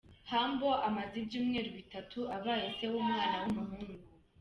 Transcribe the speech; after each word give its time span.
Humble 0.29 0.73
amaze 0.87 1.13
ibyumweru 1.21 1.69
bitatu 1.77 2.19
abaye 2.37 2.67
se 2.77 2.85
w'umwana 2.91 3.35
w'umuhungu. 3.43 4.05